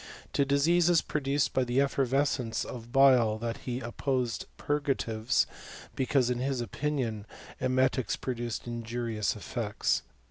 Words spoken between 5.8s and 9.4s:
because in his opinion emetics produced injurious